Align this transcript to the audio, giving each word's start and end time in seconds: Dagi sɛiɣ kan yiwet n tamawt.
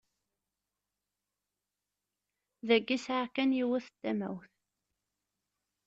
Dagi 2.67 2.97
sɛiɣ 3.05 3.27
kan 3.35 3.55
yiwet 3.57 3.87
n 3.91 3.95
tamawt. 4.01 4.51